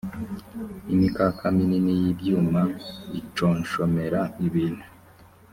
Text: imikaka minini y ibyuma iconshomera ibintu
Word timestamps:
imikaka 0.93 1.43
minini 1.55 1.91
y 2.03 2.05
ibyuma 2.11 2.61
iconshomera 3.19 4.21
ibintu 4.47 4.85